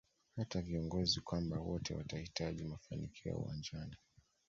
hata 0.35 0.61
viongozi 0.61 1.21
kwamba 1.21 1.59
wote 1.59 1.93
watahitaji 1.93 2.63
mafanikio 2.63 3.31
ya 3.31 3.37
uwanjani 3.37 3.95